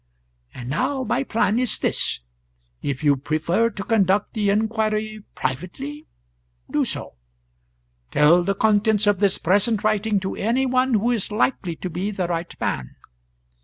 [0.55, 2.21] "And now my plan is this:
[2.81, 6.07] If you prefer to conduct the inquiry privately,
[6.71, 7.17] do so.
[8.09, 12.09] Tell the contents of this present writing to any one who is likely to be
[12.09, 12.95] the right man.